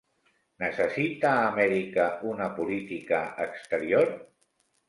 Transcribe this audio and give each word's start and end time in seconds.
Necessita 0.63 1.33
Amèrica 1.51 2.07
una 2.31 2.49
política 2.57 3.23
exterior? 3.47 4.13